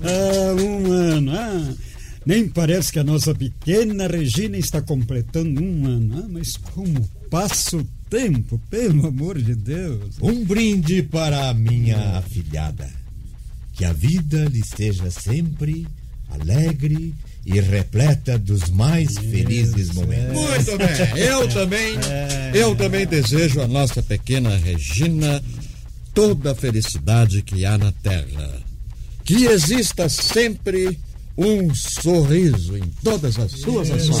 ah, 0.04 0.54
um 0.58 0.92
ano. 0.92 1.32
Ah, 1.36 1.89
nem 2.24 2.48
parece 2.48 2.92
que 2.92 2.98
a 2.98 3.04
nossa 3.04 3.34
pequena 3.34 4.06
Regina 4.06 4.56
está 4.56 4.80
completando 4.82 5.62
um 5.62 5.86
ano. 5.86 6.22
Ah, 6.24 6.28
mas 6.28 6.56
como 6.56 7.08
passa 7.30 7.76
o 7.76 7.86
tempo, 8.08 8.60
pelo 8.68 9.06
amor 9.06 9.40
de 9.40 9.54
Deus. 9.54 10.16
Um 10.20 10.44
brinde 10.44 11.02
para 11.02 11.48
a 11.48 11.54
minha 11.54 12.18
afilhada. 12.18 12.90
Que 13.72 13.84
a 13.84 13.92
vida 13.92 14.44
lhe 14.44 14.60
esteja 14.60 15.10
sempre 15.10 15.86
alegre 16.28 17.14
e 17.46 17.58
repleta 17.58 18.38
dos 18.38 18.68
mais 18.68 19.16
felizes 19.16 19.90
momentos. 19.92 20.34
Muito 20.34 20.76
bem. 20.76 21.22
Eu 21.24 21.48
também, 21.48 21.94
eu 22.54 22.76
também 22.76 23.06
desejo 23.06 23.60
à 23.62 23.66
nossa 23.66 24.02
pequena 24.02 24.56
Regina 24.56 25.42
toda 26.12 26.52
a 26.52 26.54
felicidade 26.54 27.42
que 27.42 27.64
há 27.64 27.78
na 27.78 27.92
terra. 27.92 28.60
Que 29.24 29.46
exista 29.46 30.08
sempre 30.08 30.98
um 31.40 31.74
sorriso 31.74 32.76
em 32.76 32.82
todas 33.02 33.38
as 33.38 33.50
suas 33.52 33.90
ações. 33.90 34.20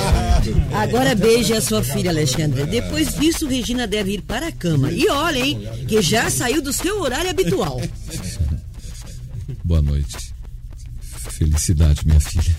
Agora 0.72 1.14
beije 1.14 1.52
a 1.52 1.60
sua 1.60 1.82
filha, 1.82 2.10
Alexandre. 2.10 2.64
Depois 2.64 3.14
disso, 3.14 3.46
Regina 3.46 3.86
deve 3.86 4.12
ir 4.12 4.22
para 4.22 4.48
a 4.48 4.52
cama. 4.52 4.90
E 4.90 5.06
olha, 5.10 5.38
hein, 5.38 5.60
que 5.86 6.00
já 6.00 6.30
saiu 6.30 6.62
do 6.62 6.72
seu 6.72 7.02
horário 7.02 7.28
habitual. 7.28 7.78
Boa 9.62 9.82
noite. 9.82 10.16
Felicidade, 11.12 12.06
minha 12.06 12.18
filha. 12.18 12.56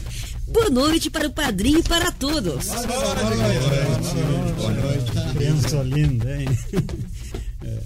Boa 0.49 0.69
noite 0.69 1.09
para 1.09 1.27
o 1.27 1.31
padrinho 1.31 1.79
e 1.79 1.83
para 1.83 2.11
todos. 2.11 2.67
Boa 2.67 2.85
noite. 4.71 5.11
Criança 5.35 5.81
linda, 5.81 6.41
hein? 6.41 6.47
É. 7.63 7.79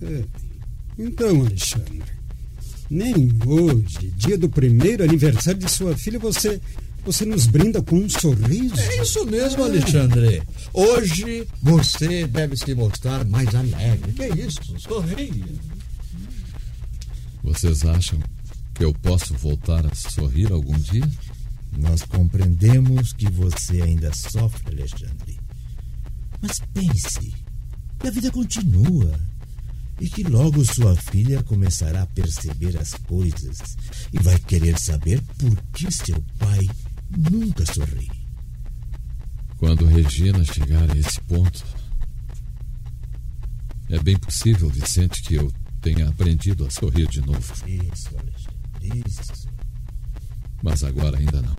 Então, 1.00 1.42
Alexandre, 1.42 2.17
nem 2.90 3.32
hoje, 3.46 4.12
dia 4.16 4.38
do 4.38 4.48
primeiro 4.48 5.04
aniversário 5.04 5.60
de 5.60 5.70
sua 5.70 5.96
filha, 5.96 6.18
você 6.18 6.60
você 7.04 7.24
nos 7.24 7.46
brinda 7.46 7.80
com 7.82 7.96
um 7.96 8.08
sorriso. 8.08 8.78
É 8.78 9.02
isso 9.02 9.24
mesmo, 9.24 9.64
Alexandre. 9.64 10.42
Hoje 10.74 11.48
você 11.62 12.26
deve 12.26 12.54
se 12.54 12.74
mostrar 12.74 13.24
mais 13.24 13.54
alegre. 13.54 14.12
Que 14.12 14.26
isso? 14.40 14.78
Sorria. 14.78 15.46
Vocês 17.42 17.84
acham 17.86 18.18
que 18.74 18.84
eu 18.84 18.92
posso 18.92 19.32
voltar 19.34 19.86
a 19.86 19.94
sorrir 19.94 20.52
algum 20.52 20.76
dia? 20.78 21.08
Nós 21.78 22.02
compreendemos 22.02 23.14
que 23.14 23.30
você 23.30 23.80
ainda 23.80 24.12
sofre, 24.12 24.76
Alexandre. 24.76 25.38
Mas 26.42 26.60
pense, 26.74 27.32
a 28.04 28.10
vida 28.10 28.30
continua 28.30 29.18
e 30.00 30.08
que 30.08 30.22
logo 30.22 30.64
sua 30.64 30.94
filha 30.96 31.42
começará 31.42 32.02
a 32.02 32.06
perceber 32.06 32.76
as 32.78 32.94
coisas 32.94 33.76
e 34.12 34.18
vai 34.22 34.38
querer 34.38 34.78
saber 34.78 35.20
por 35.38 35.56
que 35.72 35.90
seu 35.90 36.22
pai 36.38 36.68
nunca 37.30 37.64
sorri. 37.66 38.10
Quando 39.56 39.86
Regina 39.86 40.44
chegar 40.44 40.88
a 40.90 40.96
esse 40.96 41.20
ponto, 41.22 41.64
é 43.88 43.98
bem 43.98 44.16
possível, 44.18 44.68
Vicente, 44.68 45.22
que 45.22 45.34
eu 45.34 45.52
tenha 45.80 46.08
aprendido 46.08 46.64
a 46.64 46.70
sorrir 46.70 47.08
de 47.08 47.20
novo. 47.20 47.52
Isso, 47.66 48.10
Alexandre, 48.16 49.02
isso. 49.06 49.48
Mas 50.62 50.84
agora 50.84 51.18
ainda 51.18 51.42
não. 51.42 51.56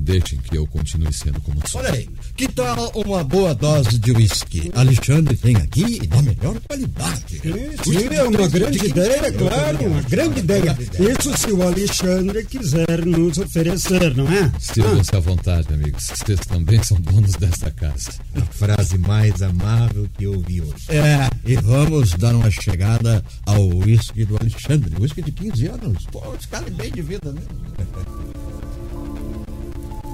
Deixem 0.00 0.40
que 0.40 0.56
eu 0.56 0.66
continue 0.66 1.12
sendo 1.12 1.40
como 1.40 1.66
sou. 1.68 1.80
Olha 1.80 1.92
aí, 1.92 2.08
que 2.36 2.48
tal 2.48 2.90
uma 2.94 3.22
boa 3.24 3.54
dose 3.54 3.98
de 3.98 4.12
uísque? 4.12 4.70
Alexandre 4.74 5.36
tem 5.36 5.56
aqui 5.56 6.06
da 6.06 6.22
melhor 6.22 6.58
qualidade. 6.60 7.40
Sim, 7.84 8.14
é 8.14 8.22
uma 8.22 8.48
grande 8.48 8.86
ideia, 8.86 9.32
claro, 9.32 9.86
uma 9.86 10.02
grande 10.02 10.40
ideia. 10.40 10.76
Isso 10.98 11.36
se 11.36 11.52
o 11.52 11.62
Alexandre 11.62 12.44
quiser 12.44 13.04
nos 13.04 13.38
oferecer, 13.38 14.16
não 14.16 14.26
é? 14.28 14.50
Sirvam-se 14.58 15.14
à 15.14 15.20
vontade, 15.20 15.72
amigos. 15.72 16.04
Vocês 16.04 16.40
também 16.40 16.82
são 16.82 17.00
donos 17.00 17.32
desta 17.32 17.70
casa. 17.70 18.12
A 18.34 18.40
frase 18.52 18.98
mais 18.98 19.42
amável 19.42 20.08
que 20.16 20.24
eu 20.24 20.34
ouvi 20.34 20.60
hoje. 20.60 20.86
É, 20.88 21.28
e 21.44 21.56
vamos 21.56 22.12
dar 22.14 22.34
uma 22.34 22.50
chegada 22.50 23.24
ao 23.46 23.66
uísque 23.66 24.24
do 24.24 24.36
Alexandre. 24.36 24.94
Uísque 25.00 25.22
de 25.22 25.32
15 25.32 25.66
anos. 25.66 26.06
Pô, 26.10 26.22
esse 26.38 26.48
cara 26.48 26.66
é 26.66 26.70
bem 26.70 26.90
de 26.90 27.02
vida, 27.02 27.32
né? 27.32 27.40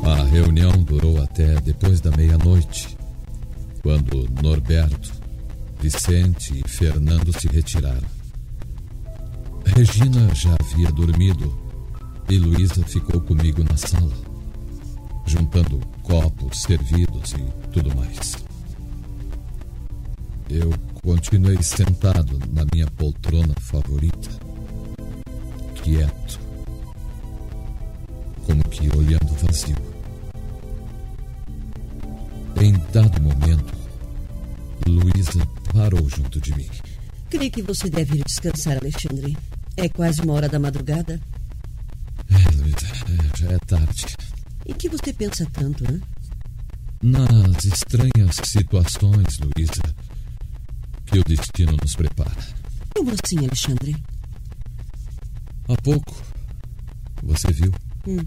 A 0.08 0.24
reunião 0.24 0.72
durou 0.84 1.22
até 1.22 1.60
depois 1.60 2.00
da 2.00 2.10
meia-noite, 2.12 2.96
quando 3.82 4.26
Norberto, 4.42 5.12
Vicente 5.82 6.62
e 6.64 6.66
Fernando 6.66 7.30
se 7.38 7.46
retiraram. 7.46 8.08
Regina 9.66 10.34
já 10.34 10.56
havia 10.58 10.90
dormido 10.92 11.56
e 12.26 12.38
Luísa 12.38 12.82
ficou 12.84 13.20
comigo 13.20 13.62
na 13.62 13.76
sala, 13.76 14.14
juntando 15.26 15.78
copos, 16.02 16.62
servidos 16.62 17.32
e 17.32 17.68
tudo 17.70 17.94
mais. 17.94 18.34
Eu 20.48 20.72
continuei 21.02 21.62
sentado 21.62 22.40
na 22.50 22.64
minha 22.72 22.86
poltrona 22.92 23.54
favorita, 23.60 24.30
quieto, 25.82 26.40
como 28.46 28.64
que 28.70 28.88
olhando 28.96 29.34
vazio. 29.44 29.87
Em 32.60 32.72
dado 32.92 33.22
momento, 33.22 33.72
Luísa 34.86 35.46
parou 35.72 36.08
junto 36.08 36.40
de 36.40 36.52
mim. 36.56 36.68
Creio 37.30 37.50
que 37.52 37.62
você 37.62 37.88
deve 37.88 38.18
ir 38.18 38.24
descansar, 38.24 38.78
Alexandre. 38.78 39.36
É 39.76 39.88
quase 39.88 40.20
uma 40.22 40.32
hora 40.32 40.48
da 40.48 40.58
madrugada. 40.58 41.20
É, 42.28 42.56
Luísa, 42.56 42.86
é, 42.86 43.38
já 43.38 43.52
é 43.52 43.58
tarde. 43.58 44.06
Em 44.66 44.74
que 44.74 44.88
você 44.88 45.12
pensa 45.12 45.46
tanto, 45.52 45.84
né? 45.84 46.00
Nas 47.00 47.64
estranhas 47.64 48.36
situações, 48.44 49.38
Luísa, 49.38 49.82
que 51.06 51.20
o 51.20 51.24
destino 51.24 51.76
nos 51.80 51.94
prepara. 51.94 52.44
Como 52.92 53.12
assim, 53.12 53.38
Alexandre? 53.38 53.96
Há 55.68 55.76
pouco, 55.80 56.20
você 57.22 57.52
viu? 57.52 57.72
Hum. 58.06 58.18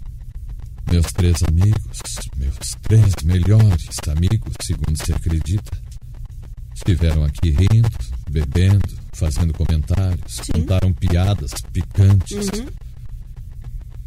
Meus 0.91 1.05
três 1.13 1.37
amigos, 1.47 2.01
meus 2.35 2.57
três 2.81 3.15
melhores 3.23 3.97
amigos, 4.09 4.53
segundo 4.61 4.97
se 4.97 5.13
acredita, 5.13 5.71
estiveram 6.75 7.23
aqui 7.23 7.51
rindo, 7.51 7.89
bebendo, 8.29 8.99
fazendo 9.13 9.53
comentários, 9.53 10.35
Sim. 10.35 10.51
contaram 10.51 10.91
piadas 10.91 11.53
picantes. 11.71 12.47
Uhum. 12.49 12.67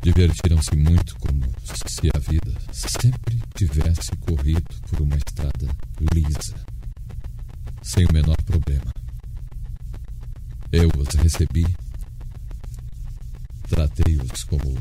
Divertiram-se 0.03 0.77
muito, 0.77 1.17
como 1.17 1.43
se 1.65 2.11
a 2.15 2.19
vida 2.19 2.53
sempre 2.71 3.43
tivesse 3.55 4.11
corrido 4.21 4.75
por 4.91 5.01
uma 5.01 5.17
estrada 5.17 5.67
lisa, 6.13 6.55
sem 7.83 8.05
o 8.05 8.13
menor 8.13 8.37
problema. 8.45 8.93
Eu 10.71 10.91
os 10.99 11.09
recebi, 11.15 11.65
tratei-os 13.71 14.45
como 14.45 14.77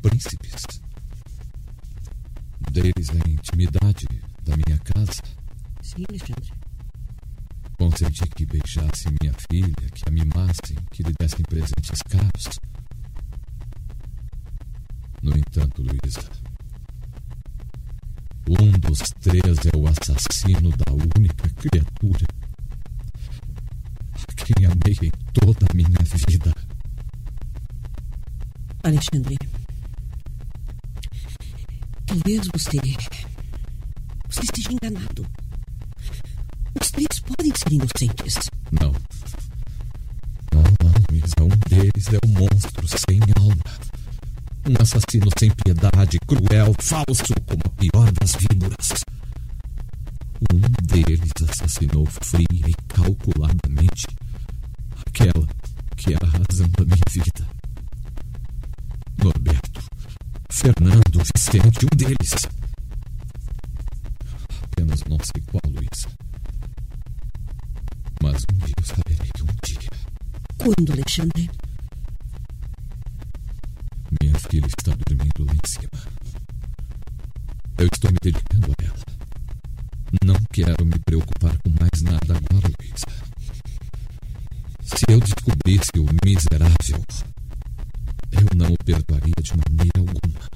príncipes. 0.00 0.79
Dei-lhes 2.72 3.10
a 3.10 3.28
intimidade 3.28 4.06
da 4.44 4.56
minha 4.56 4.78
casa. 4.78 5.22
Sim, 5.82 6.04
Alexandre. 6.08 6.52
Consenti 7.78 8.28
que 8.28 8.46
beijassem 8.46 9.12
minha 9.20 9.34
filha, 9.50 9.90
que 9.94 10.02
a 10.06 10.10
mimassem, 10.10 10.76
que 10.90 11.02
lhe 11.02 11.12
dessem 11.18 11.42
presentes 11.42 12.02
caros. 12.08 12.60
No 15.22 15.36
entanto, 15.36 15.82
Luísa, 15.82 16.30
um 18.48 18.72
dos 18.78 18.98
três 19.20 19.58
é 19.72 19.76
o 19.76 19.86
assassino 19.86 20.70
da 20.70 20.92
única 20.92 21.48
criatura 21.50 22.26
a 24.28 24.32
quem 24.34 24.66
amei 24.66 24.96
em 25.02 25.10
toda 25.32 25.66
a 25.70 25.74
minha 25.74 25.88
vida. 26.28 26.52
Alexandre. 28.82 29.59
Talvez 32.10 32.40
você. 32.52 32.80
Você 34.28 34.40
esteja 34.40 34.72
enganado. 34.72 35.24
Os 36.80 36.90
três 36.90 37.20
podem 37.20 37.52
ser 37.54 37.72
inocentes. 37.72 38.50
Não. 38.72 38.90
Não, 40.52 40.64
Luísa. 41.08 41.34
Um 41.40 41.56
deles 41.68 42.08
é 42.08 42.18
um 42.26 42.30
monstro 42.32 42.88
sem 42.88 43.20
alma. 43.38 43.62
Um 44.68 44.82
assassino 44.82 45.30
sem 45.38 45.52
piedade, 45.52 46.18
cruel, 46.26 46.74
falso, 46.80 47.32
como 47.46 47.62
a 47.64 47.68
pior 47.78 48.10
das 48.20 48.34
víboras. 48.34 49.04
Um 50.52 50.60
deles 50.82 51.30
assassinou 51.48 52.06
fria 52.06 52.44
e 52.50 52.74
calculadamente 52.88 54.06
aquela 55.06 55.46
que 55.96 56.12
era 56.12 56.26
a 56.26 56.30
razão 56.30 56.68
da 56.70 56.84
minha 56.84 57.04
vida. 57.08 57.59
Fernando, 60.60 61.22
Vicente, 61.34 61.86
um 61.86 61.96
deles. 61.96 62.46
Apenas 64.64 65.02
não 65.04 65.16
sei 65.24 65.42
qual, 65.50 65.62
Luísa. 65.66 66.06
Mas 68.22 68.44
um 68.52 68.58
dia 68.58 68.74
eu 68.78 68.84
saberei, 68.84 69.30
um 69.40 69.56
dia. 69.64 69.88
Quando, 70.58 70.92
Alexandre? 70.92 71.50
Minha 74.20 74.38
filha 74.38 74.66
está 74.66 74.94
dormindo 75.08 75.46
lá 75.46 75.54
em 75.54 75.66
cima. 75.66 76.02
Eu 77.78 77.88
estou 77.90 78.10
me 78.10 78.18
dedicando 78.22 78.66
a 78.66 78.84
ela. 78.84 79.04
Não 80.22 80.36
quero 80.52 80.84
me 80.84 80.98
preocupar 81.06 81.56
com 81.62 81.70
mais 81.70 82.02
nada 82.02 82.36
agora, 82.36 82.70
Luísa. 82.78 83.06
Se 84.82 85.06
eu 85.08 85.20
descobrisse 85.20 85.98
o 85.98 86.06
miserável, 86.22 87.02
eu 88.40 88.56
não 88.56 88.72
o 88.72 88.84
perdoaria 88.84 89.34
de 89.42 89.52
maneira 89.52 89.98
alguma. 89.98 90.50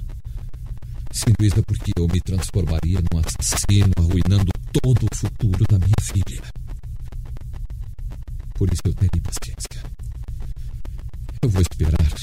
Sim, 1.13 1.33
Luísa, 1.39 1.63
porque 1.63 1.93
eu 1.97 2.09
me 2.09 2.21
transformaria 2.21 2.99
num 3.01 3.21
assassino, 3.21 3.93
arruinando 3.97 4.51
todo 4.81 5.07
o 5.07 5.17
futuro 5.17 5.65
da 5.69 5.79
minha 5.79 5.95
filha. 6.01 6.43
Por 8.55 8.73
isso 8.73 8.83
eu 8.85 8.95
tenho 8.95 9.23
paciência. 9.23 9.83
Eu 11.43 11.49
vou 11.51 11.61
esperar 11.61 12.15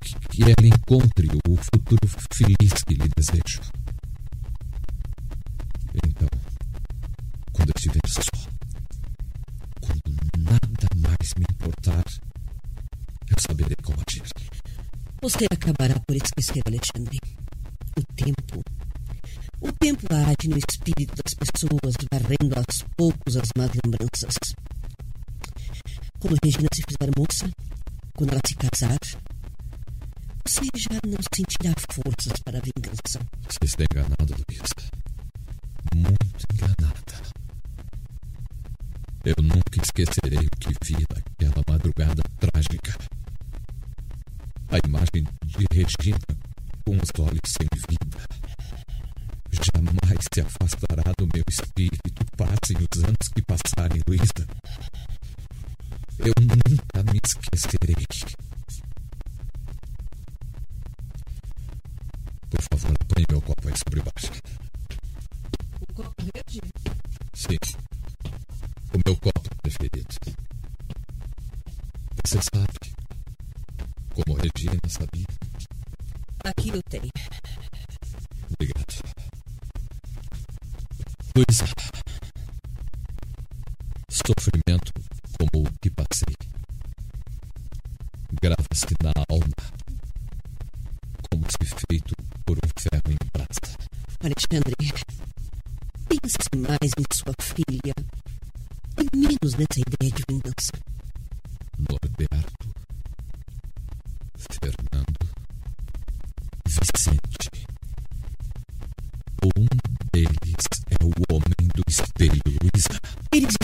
que, 0.00 0.14
que 0.28 0.42
ela 0.42 0.66
encontre 0.66 1.28
o 1.48 1.56
futuro 1.56 2.08
feliz 2.32 2.82
que 2.84 2.94
lhe 2.94 3.08
desejo. 3.16 3.60
Então, 6.04 6.28
quando 7.52 7.68
eu 7.68 7.74
estiver 7.76 8.08
só, 8.08 8.48
quando 9.80 10.02
nada 10.38 10.88
mais 10.96 11.34
me 11.36 11.44
importar, 11.50 12.04
eu 13.30 13.36
saberei. 13.38 13.81
Você 15.22 15.46
acabará 15.52 15.94
por 16.04 16.16
esquecer, 16.16 16.64
Alexandre. 16.66 17.16
O 17.96 18.02
tempo. 18.16 18.60
O 19.60 19.70
tempo 19.70 20.04
age 20.12 20.48
no 20.48 20.58
espírito 20.58 21.14
das 21.14 21.34
pessoas, 21.34 21.94
varrendo 22.12 22.58
aos 22.58 22.82
poucos 22.96 23.36
as 23.36 23.48
más 23.56 23.70
lembranças. 23.84 24.34
Quando 26.18 26.36
Regina 26.42 26.68
se 26.74 26.82
fizer 26.82 27.12
moça, 27.16 27.48
quando 28.16 28.32
ela 28.32 28.40
se 28.44 28.56
casar, 28.56 28.98
você 30.44 30.62
já 30.74 30.98
não 31.06 31.18
sentirá 31.32 31.72
forças 31.88 32.42
para 32.44 32.58
a 32.58 32.60
vingança. 32.60 33.20
Você 33.48 33.58
está 33.62 33.84
enganada, 33.84 34.26
Luísa. 34.26 34.74
Muito 35.94 36.36
enganada. 36.52 37.32
Eu 39.24 39.36
nunca 39.40 39.80
esquecerei 39.80 40.48
o 40.48 40.58
que 40.58 40.74
vi 40.84 41.06
naquela 41.14 41.62
madrugada 41.68 42.22
trágica 42.40 43.21
a 44.72 44.78
imagem 44.88 45.24
de 45.44 45.66
Regina 45.70 46.18
com 46.86 46.96
os 46.96 47.10
olhos 47.18 47.40
sem 47.46 47.68
vida. 47.90 48.18
Jamais 49.52 50.24
se 50.32 50.40
afastará 50.40 51.12
do 51.18 51.28
meu 51.34 51.44
espírito, 51.46 52.24
passem 52.38 52.76
os 52.78 53.04
anos 53.04 53.28
que 53.34 53.42
passarem, 53.42 54.00
Luísa. 54.08 54.46
Eu 56.18 56.32
nunca 56.40 57.12
me 57.12 57.20
esquecerei. 57.22 58.06
Por 62.48 62.62
favor, 62.62 62.96
ponha 63.08 63.26
meu 63.28 63.42
copo 63.42 63.68
aí 63.68 63.74
sobre 63.76 64.00
baixo. 64.00 64.42
O 65.80 65.92
copo 65.92 66.14
é 66.18 66.24
verde? 66.34 66.60
Sim. 67.34 67.58
O 68.94 68.98
meu 69.04 69.16
copo 69.16 69.42
é 69.44 69.54
preferido. 69.62 70.14
Você 72.24 72.40
sabe 72.40 72.71
Aqui 76.44 76.70
eu 76.70 76.82
tenho. 76.82 77.10
Obrigado. 78.54 79.02
Luísa, 81.36 81.66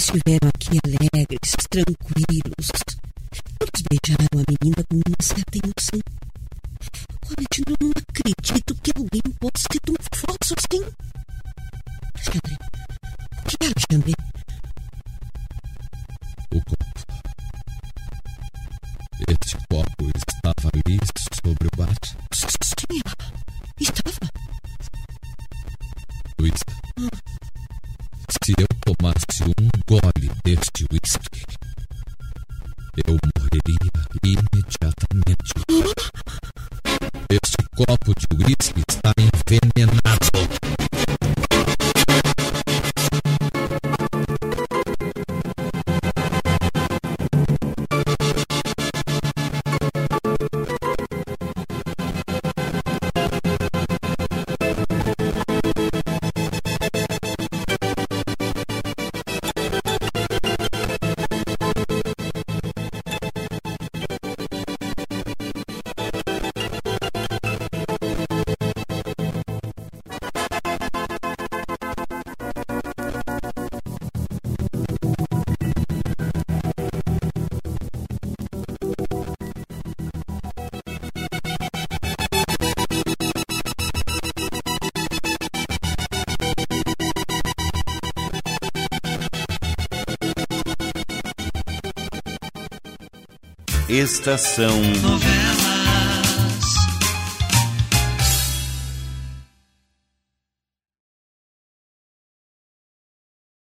estiveram 0.09 0.49
aqui 0.49 0.79
alegres, 0.87 1.53
tranquilos, 1.69 2.98
Estação 93.89 94.83
Novela. 95.01 95.68